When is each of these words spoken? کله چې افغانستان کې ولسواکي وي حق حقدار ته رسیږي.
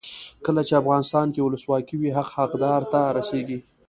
کله 0.45 0.61
چې 0.67 0.73
افغانستان 0.81 1.27
کې 1.33 1.41
ولسواکي 1.43 1.95
وي 1.97 2.09
حق 2.17 2.29
حقدار 2.39 2.81
ته 2.91 2.99
رسیږي. 3.17 3.59